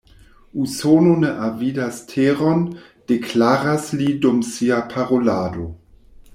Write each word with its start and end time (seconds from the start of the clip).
Usono 0.61 1.11
ne 1.23 1.29
avidas 1.47 1.99
teron, 2.13 2.65
deklaras 3.13 3.87
li 4.03 4.11
dum 4.25 4.43
sia 4.51 4.81
parolado. 4.95 5.71